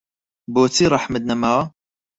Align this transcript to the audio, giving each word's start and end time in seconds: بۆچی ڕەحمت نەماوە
بۆچی 0.53 0.85
ڕەحمت 0.91 1.23
نەماوە 1.29 1.63